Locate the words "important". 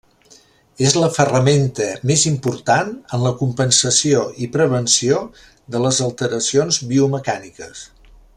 2.31-2.89